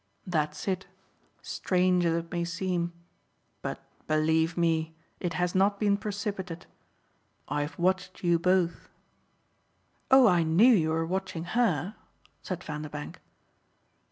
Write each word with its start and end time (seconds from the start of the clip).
"That's 0.25 0.67
it 0.67 0.87
strange 1.43 2.05
as 2.07 2.15
it 2.15 2.31
may 2.31 2.43
seem. 2.43 2.91
But 3.61 3.83
believe 4.07 4.57
me, 4.57 4.95
it 5.19 5.33
has 5.33 5.53
not 5.53 5.79
been 5.79 5.95
precipitate. 5.95 6.65
I've 7.47 7.77
watched 7.77 8.23
you 8.23 8.39
both." 8.39 8.89
"Oh 10.09 10.27
I 10.27 10.41
knew 10.41 10.73
you 10.73 10.89
were 10.89 11.05
watching 11.05 11.43
HER," 11.43 11.93
said 12.41 12.63
Vanderbank. 12.63 13.19